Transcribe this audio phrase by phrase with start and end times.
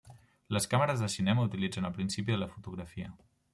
[0.55, 3.15] Les càmeres de cinema utilitzen el principi de la fotografia.